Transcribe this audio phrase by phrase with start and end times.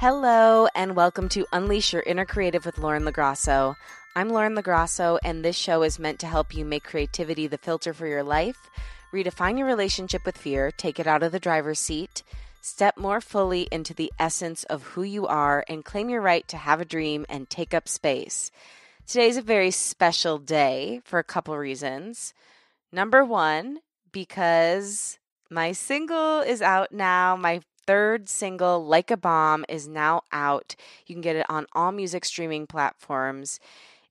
[0.00, 3.74] Hello, and welcome to Unleash Your Inner Creative with Lauren LoGrasso.
[4.14, 7.92] I'm Lauren LoGrasso, and this show is meant to help you make creativity the filter
[7.92, 8.70] for your life,
[9.12, 12.22] redefine your relationship with fear, take it out of the driver's seat,
[12.60, 16.56] step more fully into the essence of who you are, and claim your right to
[16.56, 18.52] have a dream and take up space.
[19.04, 22.34] Today's a very special day for a couple reasons.
[22.92, 23.80] Number one,
[24.12, 25.18] because
[25.50, 27.34] my single is out now.
[27.34, 30.76] My third single, Like a Bomb, is now out.
[31.06, 33.58] You can get it on all music streaming platforms.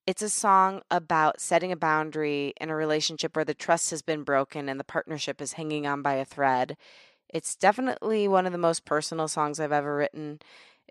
[0.08, 4.24] It's a song about setting a boundary in a relationship where the trust has been
[4.24, 6.76] broken and the partnership is hanging on by a thread.
[7.32, 10.40] It's definitely one of the most personal songs I've ever written.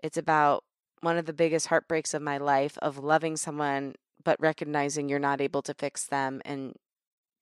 [0.01, 0.63] It's about
[1.01, 5.41] one of the biggest heartbreaks of my life of loving someone but recognizing you're not
[5.41, 6.75] able to fix them and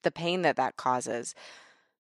[0.02, 1.36] the pain that that causes.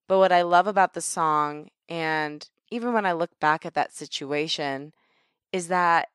[0.08, 3.94] But what I love about the song and even when I look back at that
[3.94, 4.94] situation,
[5.52, 6.10] is that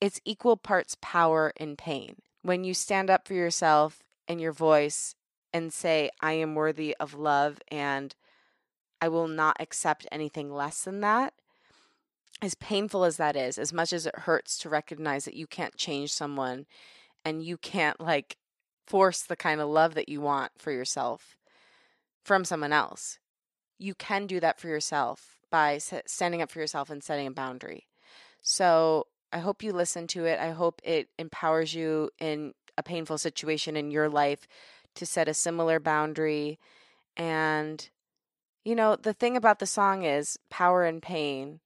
[0.00, 2.16] it's equal parts power and pain.
[2.42, 5.14] When you stand up for yourself and your voice
[5.52, 8.14] and say, I am worthy of love and
[9.00, 11.34] I will not accept anything less than that,
[12.42, 15.76] as painful as that is, as much as it hurts to recognize that you can't
[15.76, 16.66] change someone
[17.24, 18.36] and you can't like
[18.86, 21.36] force the kind of love that you want for yourself
[22.22, 23.18] from someone else,
[23.78, 27.86] you can do that for yourself by standing up for yourself and setting a boundary.
[28.40, 30.38] So I hope you listen to it.
[30.38, 34.46] I hope it empowers you in a painful situation in your life
[34.94, 36.58] to set a similar boundary.
[37.16, 37.88] And,
[38.64, 41.60] you know, the thing about the song is power and pain.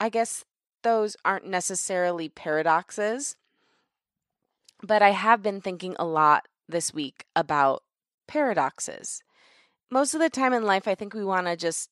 [0.00, 0.44] I guess
[0.82, 3.36] those aren't necessarily paradoxes,
[4.82, 7.82] but I have been thinking a lot this week about
[8.26, 9.22] paradoxes.
[9.90, 11.90] Most of the time in life, I think we want to just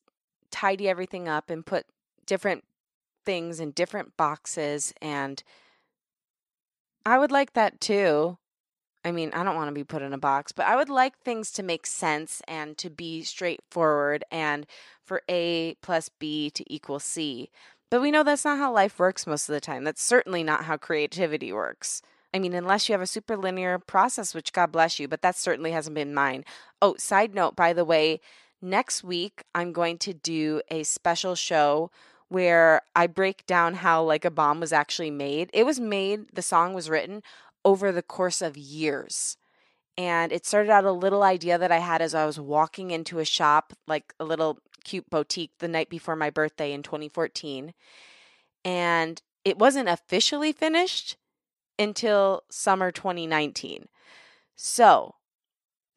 [0.53, 1.85] tidy everything up and put
[2.25, 2.63] different
[3.25, 5.43] things in different boxes and
[7.05, 8.37] I would like that too.
[9.03, 11.17] I mean, I don't want to be put in a box, but I would like
[11.17, 14.65] things to make sense and to be straightforward and
[15.03, 17.49] for A plus B to equal C.
[17.89, 19.83] But we know that's not how life works most of the time.
[19.83, 22.01] That's certainly not how creativity works.
[22.33, 25.35] I mean, unless you have a super linear process, which God bless you, but that
[25.35, 26.45] certainly hasn't been mine.
[26.81, 28.21] Oh, side note, by the way,
[28.65, 31.91] Next week, I'm going to do a special show
[32.29, 35.49] where I break down how Like a Bomb was actually made.
[35.53, 37.23] It was made, the song was written
[37.65, 39.35] over the course of years.
[39.97, 43.19] And it started out a little idea that I had as I was walking into
[43.19, 47.73] a shop, like a little cute boutique, the night before my birthday in 2014.
[48.63, 51.17] And it wasn't officially finished
[51.77, 53.89] until summer 2019.
[54.55, 55.15] So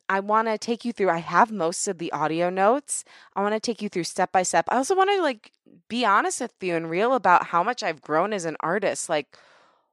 [0.08, 1.10] I want to take you through.
[1.10, 3.04] I have most of the audio notes.
[3.34, 4.66] I want to take you through step by step.
[4.68, 5.52] I also want to like
[5.88, 9.08] be honest with you and real about how much I've grown as an artist.
[9.08, 9.36] Like,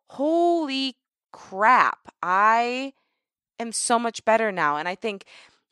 [0.10, 0.98] holy
[1.32, 2.94] crap, I
[3.60, 4.78] am so much better now.
[4.78, 5.26] And I think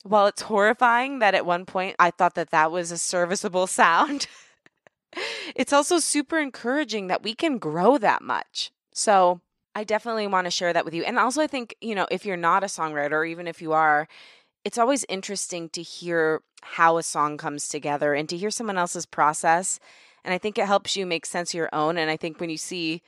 [0.03, 4.27] while it's horrifying that at one point I thought that that was a serviceable sound,
[5.55, 8.71] it's also super encouraging that we can grow that much.
[8.93, 9.41] So,
[9.73, 11.03] I definitely want to share that with you.
[11.03, 13.71] And also, I think, you know, if you're not a songwriter, or even if you
[13.73, 14.07] are,
[14.65, 19.05] it's always interesting to hear how a song comes together and to hear someone else's
[19.05, 19.79] process.
[20.23, 21.97] And I think it helps you make sense of your own.
[21.97, 23.01] And I think when you see,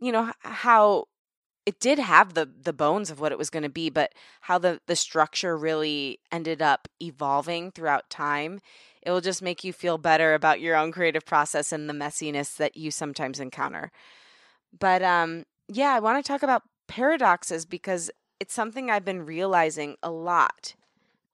[0.00, 1.06] you know, how
[1.66, 4.12] it did have the the bones of what it was going to be, but
[4.42, 8.60] how the the structure really ended up evolving throughout time,
[9.02, 12.56] it will just make you feel better about your own creative process and the messiness
[12.56, 13.90] that you sometimes encounter.
[14.78, 18.10] But um yeah, I want to talk about paradoxes because
[18.40, 20.74] it's something I've been realizing a lot.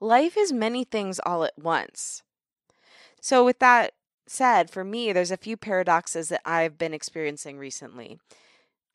[0.00, 2.22] Life is many things all at once.
[3.20, 3.92] So, with that
[4.26, 8.18] said, for me, there's a few paradoxes that I've been experiencing recently.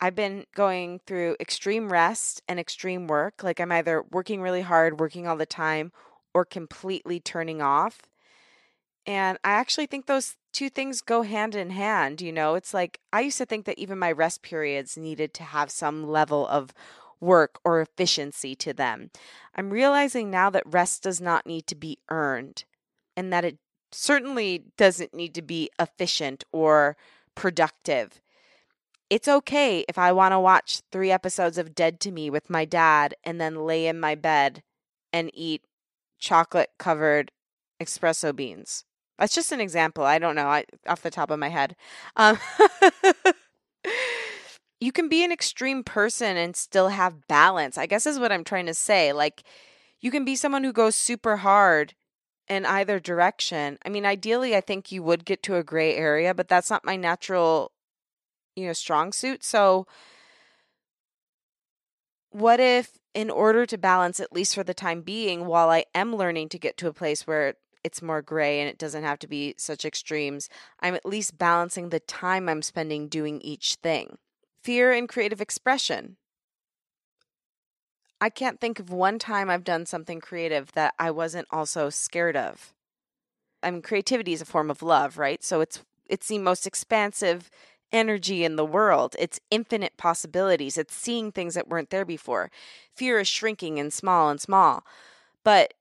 [0.00, 3.42] I've been going through extreme rest and extreme work.
[3.42, 5.92] Like, I'm either working really hard, working all the time,
[6.34, 8.02] or completely turning off.
[9.06, 12.20] And I actually think those two things go hand in hand.
[12.20, 15.44] You know, it's like I used to think that even my rest periods needed to
[15.44, 16.74] have some level of
[17.20, 19.10] work or efficiency to them.
[19.54, 22.64] I'm realizing now that rest does not need to be earned
[23.16, 23.58] and that it
[23.92, 26.96] certainly doesn't need to be efficient or
[27.36, 28.20] productive.
[29.08, 32.64] It's okay if I want to watch three episodes of Dead to Me with my
[32.64, 34.64] dad and then lay in my bed
[35.12, 35.62] and eat
[36.18, 37.30] chocolate covered
[37.80, 38.84] espresso beans.
[39.18, 40.04] That's just an example.
[40.04, 41.74] I don't know I, off the top of my head.
[42.16, 42.38] Um,
[44.80, 47.76] you can be an extreme person and still have balance.
[47.76, 49.12] I guess is what I'm trying to say.
[49.12, 49.42] Like
[50.00, 51.94] you can be someone who goes super hard
[52.48, 53.78] in either direction.
[53.84, 56.84] I mean, ideally I think you would get to a gray area, but that's not
[56.84, 57.72] my natural
[58.58, 59.44] you know, strong suit.
[59.44, 59.86] So
[62.30, 66.14] what if in order to balance at least for the time being while I am
[66.14, 69.26] learning to get to a place where it's more gray and it doesn't have to
[69.26, 70.48] be such extremes,
[70.80, 74.18] I'm at least balancing the time I'm spending doing each thing.
[74.62, 76.16] Fear and creative expression.
[78.20, 82.36] I can't think of one time I've done something creative that I wasn't also scared
[82.36, 82.74] of.
[83.62, 85.42] I mean, creativity is a form of love, right?
[85.42, 87.50] So it's it's the most expansive
[87.92, 89.14] energy in the world.
[89.18, 90.78] It's infinite possibilities.
[90.78, 92.50] It's seeing things that weren't there before.
[92.94, 94.84] Fear is shrinking and small and small.
[95.44, 95.74] But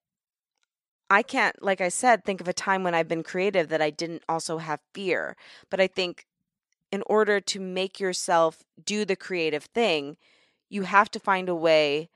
[1.09, 3.89] I can't, like I said, think of a time when I've been creative that I
[3.89, 5.37] didn't also have fear.
[5.69, 6.25] But I think
[6.91, 10.17] in order to make yourself do the creative thing,
[10.69, 12.09] you have to find a way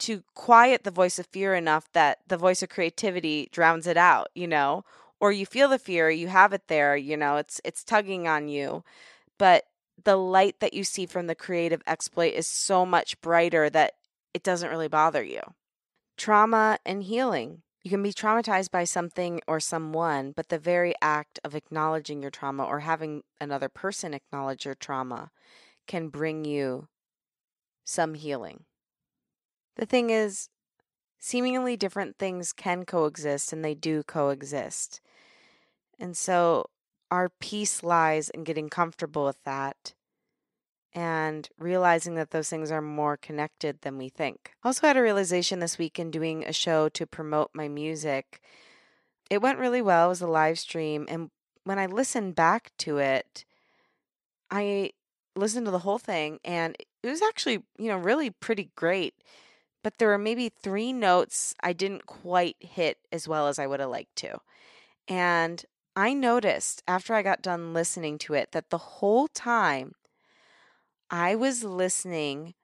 [0.00, 4.28] to quiet the voice of fear enough that the voice of creativity drowns it out,
[4.34, 4.84] you know?
[5.20, 8.48] Or you feel the fear, you have it there, you know, it's it's tugging on
[8.48, 8.84] you.
[9.38, 9.64] But
[10.02, 13.94] the light that you see from the creative exploit is so much brighter that
[14.34, 15.40] it doesn't really bother you.
[16.16, 17.62] Trauma and healing.
[17.82, 22.30] You can be traumatized by something or someone, but the very act of acknowledging your
[22.30, 25.30] trauma or having another person acknowledge your trauma
[25.86, 26.88] can bring you
[27.84, 28.64] some healing.
[29.76, 30.48] The thing is,
[31.18, 35.00] seemingly different things can coexist and they do coexist.
[35.98, 36.70] And so
[37.10, 39.94] our peace lies in getting comfortable with that
[40.94, 44.52] and realizing that those things are more connected than we think.
[44.62, 48.40] Also had a realization this week in doing a show to promote my music.
[49.30, 50.06] It went really well.
[50.06, 51.06] It was a live stream.
[51.08, 51.30] And
[51.64, 53.44] when I listened back to it,
[54.50, 54.92] I
[55.34, 59.14] listened to the whole thing and it was actually, you know, really pretty great
[59.84, 63.80] but there were maybe three notes I didn't quite hit as well as I would
[63.80, 64.38] have liked to.
[65.06, 65.62] And
[65.94, 69.94] I noticed after I got done listening to it that the whole time
[71.10, 72.54] I was listening,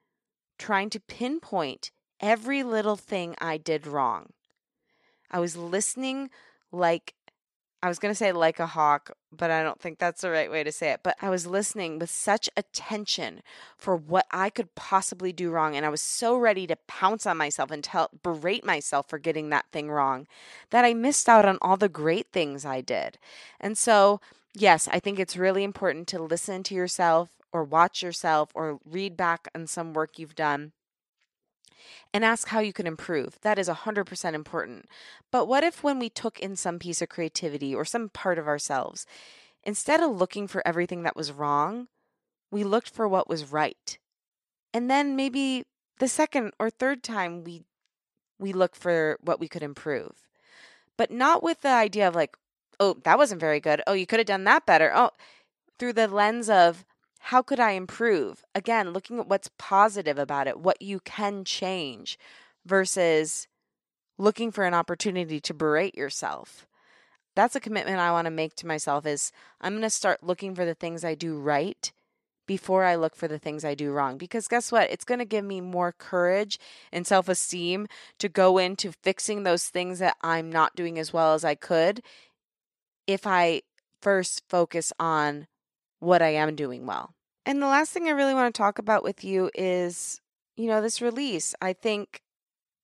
[0.57, 4.31] trying to pinpoint every little thing I did wrong.
[5.29, 6.29] I was listening
[6.71, 7.15] like
[7.83, 10.51] I was going to say like a hawk, but I don't think that's the right
[10.51, 10.99] way to say it.
[11.01, 13.41] But I was listening with such attention
[13.75, 15.75] for what I could possibly do wrong.
[15.75, 19.49] And I was so ready to pounce on myself and tell, berate myself for getting
[19.49, 20.27] that thing wrong
[20.69, 23.17] that I missed out on all the great things I did.
[23.59, 24.21] And so,
[24.53, 29.17] yes, I think it's really important to listen to yourself or watch yourself or read
[29.17, 30.71] back on some work you've done
[32.13, 33.39] and ask how you can improve.
[33.41, 34.85] That is 100% important.
[35.31, 38.47] But what if, when we took in some piece of creativity or some part of
[38.47, 39.05] ourselves,
[39.63, 41.87] instead of looking for everything that was wrong,
[42.51, 43.97] we looked for what was right?
[44.73, 45.65] And then maybe
[45.99, 47.63] the second or third time we
[48.39, 50.27] we look for what we could improve.
[50.97, 52.35] But not with the idea of like,
[52.79, 53.83] oh, that wasn't very good.
[53.85, 54.91] Oh, you could have done that better.
[54.93, 55.11] Oh,
[55.77, 56.83] through the lens of
[57.25, 58.43] how could I improve?
[58.55, 62.17] Again, looking at what's positive about it, what you can change
[62.65, 63.47] versus
[64.17, 66.65] looking for an opportunity to berate yourself.
[67.35, 69.31] That's a commitment I want to make to myself is
[69.61, 71.91] I'm going to start looking for the things I do right
[72.47, 74.17] before I look for the things I do wrong.
[74.17, 74.89] Because guess what?
[74.89, 76.59] It's going to give me more courage
[76.91, 77.87] and self esteem
[78.17, 82.01] to go into fixing those things that I'm not doing as well as I could
[83.05, 83.61] if I
[84.01, 85.47] first focus on
[86.01, 87.13] what I am doing well.
[87.45, 90.19] And the last thing I really want to talk about with you is,
[90.57, 91.55] you know, this release.
[91.61, 92.21] I think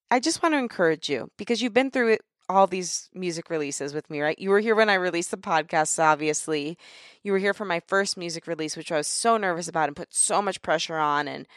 [0.10, 3.94] I just want to encourage you because you've been through it, all these music releases
[3.94, 4.40] with me, right?
[4.40, 6.78] You were here when I released the podcast, obviously.
[7.24, 9.96] You were here for my first music release, which I was so nervous about and
[9.96, 11.28] put so much pressure on.
[11.28, 11.48] And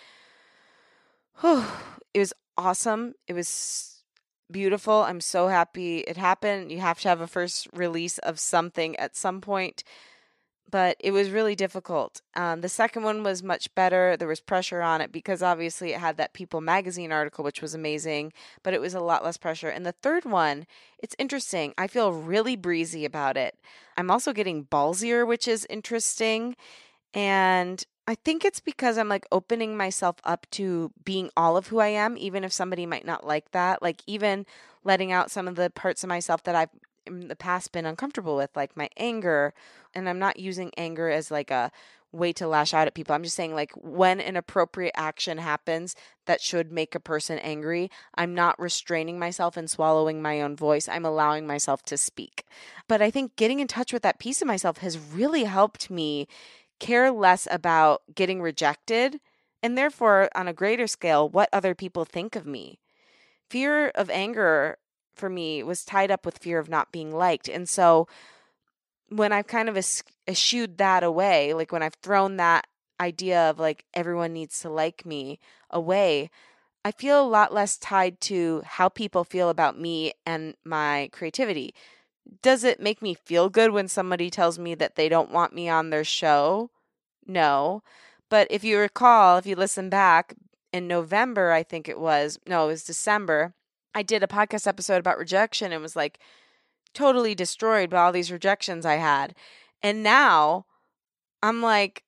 [1.41, 1.65] whew,
[2.15, 3.15] it was awesome.
[3.29, 4.03] It was
[4.51, 5.03] beautiful.
[5.03, 6.73] I'm so happy it happened.
[6.73, 9.85] You have to have a first release of something at some point
[10.71, 12.21] but it was really difficult.
[12.35, 14.17] Um, the second one was much better.
[14.17, 17.75] There was pressure on it because obviously it had that People magazine article, which was
[17.75, 19.69] amazing, but it was a lot less pressure.
[19.69, 20.67] And the third one,
[20.99, 21.75] it's interesting.
[21.77, 23.57] I feel really breezy about it.
[23.97, 26.57] I'm also getting ballsier, which is interesting.
[27.13, 31.79] And I think it's because I'm like opening myself up to being all of who
[31.79, 33.83] I am, even if somebody might not like that.
[33.83, 34.47] Like, even
[34.85, 36.71] letting out some of the parts of myself that I've
[37.07, 39.53] in the past been uncomfortable with, like my anger.
[39.95, 41.71] And I'm not using anger as like a
[42.13, 43.15] way to lash out at people.
[43.15, 45.95] I'm just saying, like, when an appropriate action happens
[46.27, 50.89] that should make a person angry, I'm not restraining myself and swallowing my own voice.
[50.89, 52.45] I'm allowing myself to speak.
[52.89, 56.27] But I think getting in touch with that piece of myself has really helped me
[56.81, 59.21] care less about getting rejected
[59.63, 62.81] and therefore, on a greater scale, what other people think of me.
[63.49, 64.79] Fear of anger
[65.15, 67.49] for me was tied up with fear of not being liked.
[67.49, 68.09] And so
[69.11, 72.67] when I've kind of es- eschewed that away, like when I've thrown that
[73.01, 75.39] idea of like everyone needs to like me
[75.71, 76.31] away,
[76.85, 81.75] I feel a lot less tied to how people feel about me and my creativity.
[82.43, 85.69] Does it make me feel good when somebody tells me that they don't want me
[85.69, 86.71] on their show?
[87.27, 87.83] No.
[88.29, 90.35] But if you recall, if you listen back
[90.73, 93.55] in November, I think it was, no, it was December,
[93.95, 96.21] I did a podcast episode about rejection and was like
[96.95, 99.35] totally destroyed by all these rejections I had.
[99.83, 100.67] And now
[101.43, 102.05] I'm like,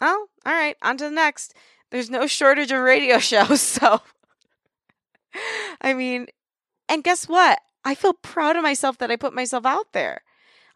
[0.00, 1.54] oh, all right, on to the next.
[1.90, 3.60] There's no shortage of radio shows.
[3.60, 4.00] So,
[5.80, 6.26] I mean,
[6.88, 7.60] and guess what?
[7.84, 10.22] I feel proud of myself that I put myself out there.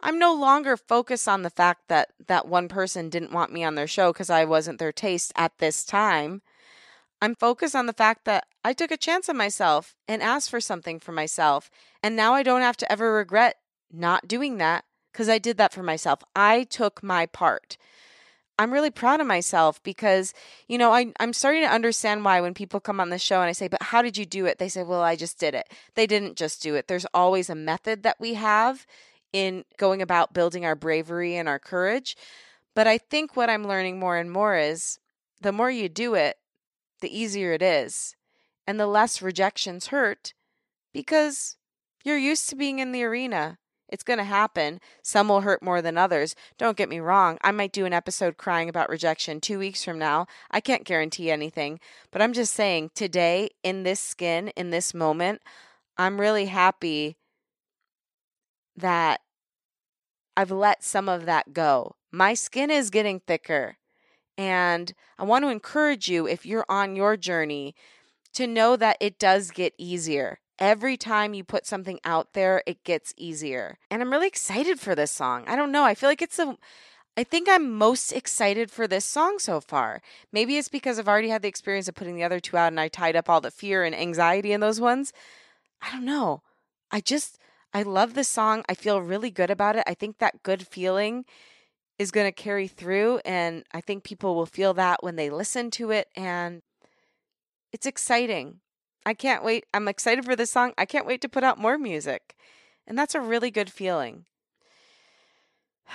[0.01, 3.75] I'm no longer focused on the fact that that one person didn't want me on
[3.75, 6.43] their show because I wasn't their taste at this time.
[7.21, 10.61] I'm focused on the fact that I took a chance on myself and asked for
[10.61, 11.69] something for myself.
[12.03, 13.57] And now I don't have to ever regret
[13.93, 16.21] not doing that because I did that for myself.
[16.37, 17.77] I took my part.
[18.59, 20.35] I'm really proud of myself because,
[20.67, 23.49] you know, I, I'm starting to understand why when people come on the show and
[23.49, 24.59] I say, but how did you do it?
[24.59, 25.73] They say, well, I just did it.
[25.95, 26.89] They didn't just do it.
[26.89, 28.85] There's always a method that we have
[29.33, 32.17] in going about building our bravery and our courage.
[32.75, 34.99] But I think what I'm learning more and more is
[35.41, 36.37] the more you do it,
[37.01, 38.17] the easier it is,
[38.67, 40.35] and the less rejections hurt
[40.93, 41.58] because
[42.09, 43.59] you're used to being in the arena.
[43.89, 44.81] It's going to happen.
[45.03, 46.35] Some will hurt more than others.
[46.59, 47.39] Don't get me wrong.
[47.43, 50.27] I might do an episode crying about rejection two weeks from now.
[50.51, 51.81] I can't guarantee anything.
[52.11, 55.41] But I'm just saying, today, in this skin, in this moment,
[55.97, 57.17] I'm really happy
[58.77, 59.21] that
[60.37, 61.97] I've let some of that go.
[62.13, 63.79] My skin is getting thicker.
[64.37, 67.75] And I want to encourage you, if you're on your journey,
[68.35, 70.41] to know that it does get easier.
[70.59, 73.79] Every time you put something out there, it gets easier.
[73.91, 75.45] And I'm really excited for this song.
[75.47, 75.85] I don't know.
[75.85, 76.57] I feel like it's a.
[77.17, 80.01] I think I'm most excited for this song so far.
[80.33, 82.79] Maybe it's because I've already had the experience of putting the other two out and
[82.79, 85.13] I tied up all the fear and anxiety in those ones.
[85.83, 86.43] I don't know.
[86.93, 87.39] I just,
[87.75, 88.63] I love this song.
[88.69, 89.83] I feel really good about it.
[89.85, 91.25] I think that good feeling
[91.99, 93.19] is going to carry through.
[93.25, 96.07] And I think people will feel that when they listen to it.
[96.15, 96.63] And
[97.73, 98.61] it's exciting.
[99.05, 99.65] I can't wait.
[99.73, 100.73] I'm excited for this song.
[100.77, 102.37] I can't wait to put out more music.
[102.87, 104.25] And that's a really good feeling.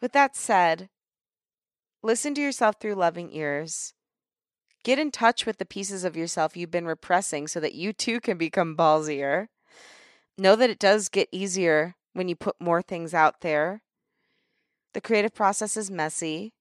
[0.00, 0.88] With that said,
[2.02, 3.94] listen to yourself through loving ears.
[4.82, 8.18] Get in touch with the pieces of yourself you've been repressing so that you too
[8.18, 9.48] can become ballsier.
[10.38, 13.82] Know that it does get easier when you put more things out there.
[14.94, 16.54] The creative process is messy.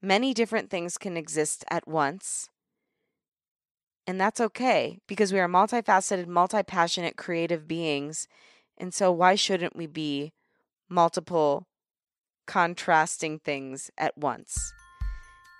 [0.00, 2.48] Many different things can exist at once.
[4.06, 8.26] And that's okay because we are multifaceted, multi passionate, creative beings.
[8.78, 10.32] And so, why shouldn't we be
[10.88, 11.66] multiple
[12.46, 14.72] contrasting things at once?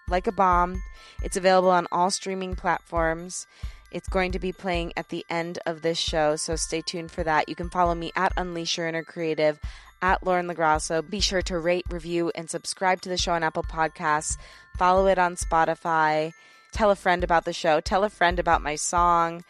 [0.09, 0.83] Like a Bomb,
[1.23, 3.47] it's available on all streaming platforms.
[3.93, 7.25] It's going to be playing at the end of this show, so stay tuned for
[7.25, 7.49] that.
[7.49, 9.59] You can follow me at Unleash Your Inner Creative
[10.01, 11.09] at Lauren LoGrasso.
[11.09, 14.37] Be sure to rate, review, and subscribe to the show on Apple Podcasts.
[14.77, 16.33] Follow it on Spotify.
[16.73, 17.81] Tell a friend about the show.
[17.81, 19.45] Tell a friend about my song.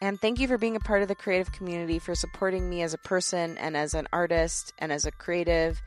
[0.00, 2.92] And thank you for being a part of the creative community, for supporting me as
[2.92, 5.80] a person and as an artist and as a creative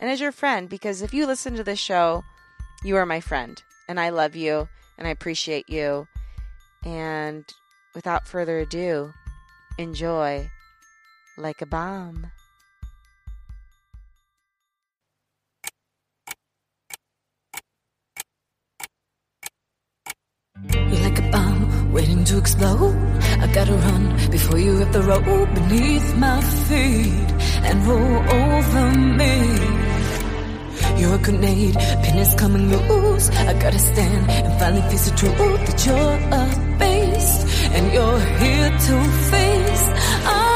[0.00, 0.68] and as your friend.
[0.68, 2.24] Because if you listen to this show,
[2.82, 3.62] you are my friend.
[3.88, 6.08] And I love you and I appreciate you.
[6.84, 7.44] And
[7.94, 9.12] without further ado,
[9.78, 10.50] enjoy
[11.36, 12.30] like a bomb.
[21.92, 22.96] Waiting to explode.
[23.40, 27.30] I gotta run before you rip the road beneath my feet
[27.68, 28.84] and roll over
[29.20, 29.34] me.
[30.98, 33.28] You're a grenade, pin is coming loose.
[33.30, 36.44] I gotta stand and finally face the truth that you're a
[36.80, 37.38] beast
[37.76, 38.94] and you're here to
[39.30, 39.84] face.
[40.24, 40.51] I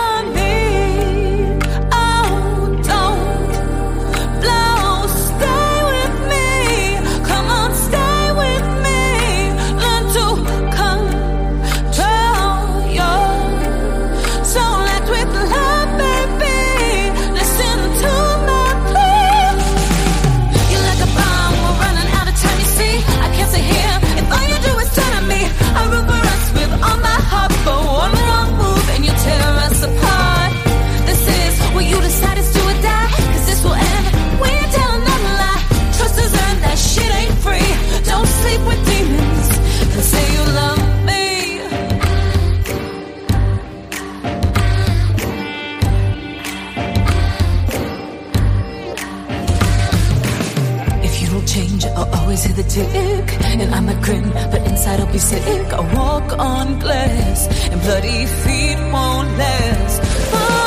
[51.46, 53.26] change, I'll always hear the tick.
[53.44, 55.72] And I might grin, but inside I'll be sick.
[55.72, 60.00] I walk on glass, and bloody feet won't last.
[60.34, 60.65] Oh.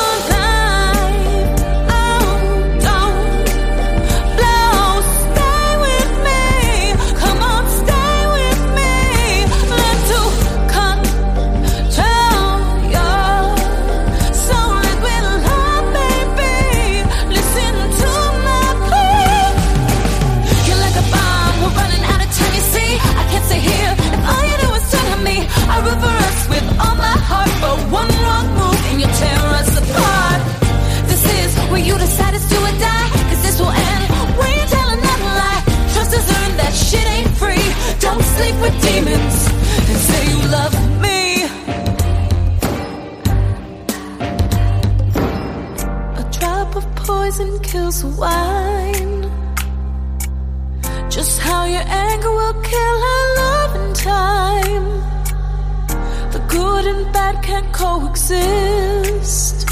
[57.41, 59.65] can coexist.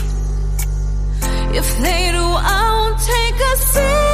[1.59, 4.06] If they do, I won't take a seat.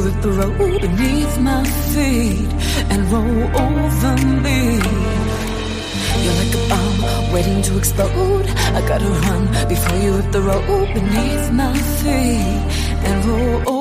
[0.00, 2.50] rip the road beneath my feet
[2.90, 4.58] and roll over me.
[6.22, 8.46] You're like a bomb waiting to explode.
[8.78, 12.62] I gotta run before you rip the road beneath my feet
[13.08, 13.77] and roll over.